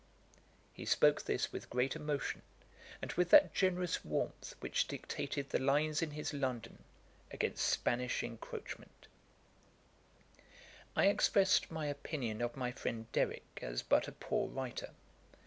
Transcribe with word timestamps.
He 0.73 0.83
spoke 0.85 1.21
this 1.21 1.51
with 1.53 1.69
great 1.69 1.95
emotion, 1.95 2.41
and 3.03 3.11
with 3.11 3.29
that 3.29 3.53
generous 3.53 4.03
warmth 4.03 4.55
which 4.59 4.87
dictated 4.87 5.49
the 5.51 5.59
lines 5.59 6.01
in 6.01 6.09
his 6.09 6.33
London, 6.33 6.83
against 7.29 7.67
Spanish 7.67 8.23
encroachment. 8.23 9.05
I 10.95 11.05
expressed 11.05 11.69
my 11.69 11.85
opinion 11.85 12.41
of 12.41 12.57
my 12.57 12.71
friend 12.71 13.11
Derrick 13.11 13.59
as 13.61 13.83
but 13.83 14.07
a 14.07 14.11
poor 14.11 14.49
writer. 14.49 14.89